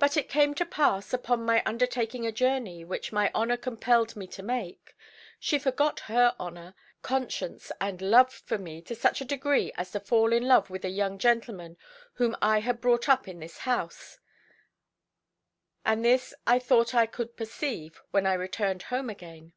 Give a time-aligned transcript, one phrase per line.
[0.00, 4.26] "But it came to pass, upon my undertaking a journey which my honour compelled me
[4.26, 4.96] to make,
[5.38, 10.00] she forgot her honour, conscience and love for me to such a degree as to
[10.00, 11.76] fall in love with a young gentleman
[12.14, 14.18] whom I had brought up in this house,
[15.84, 19.52] and this I thought I could perceive when I returned home again.